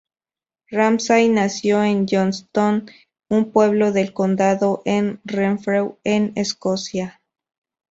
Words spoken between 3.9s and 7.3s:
del Condado de Renfrew en Escocia.